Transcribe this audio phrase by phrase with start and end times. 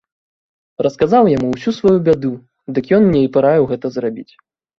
[0.87, 2.33] Расказаў яму ўсю сваю бяду,
[2.79, 4.29] дык ён мне і параіў гэта зрабіць.